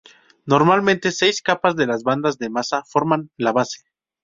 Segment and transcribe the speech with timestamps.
[0.47, 3.81] Normalmente, seis capas de las bandas de masa forman la base.